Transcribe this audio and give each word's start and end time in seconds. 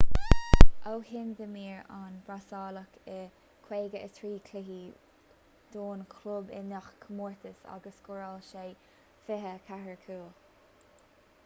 ó 0.91 0.93
shin 1.09 1.25
d'imir 1.41 1.83
an 1.97 2.15
brasaíleach 2.29 2.95
i 3.17 3.17
53 3.67 4.39
cluiche 4.49 4.79
don 5.75 6.03
chlub 6.15 6.51
i 6.63 6.65
ngach 6.73 6.91
comórtas 7.05 7.63
agus 7.79 8.01
scóráil 8.03 8.43
sé 8.51 8.67
24 9.31 9.97
cúl 10.11 10.27